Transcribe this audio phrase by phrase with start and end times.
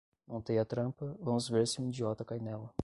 [0.27, 2.73] Montei a trampa, vamos ver se um idiota cai nela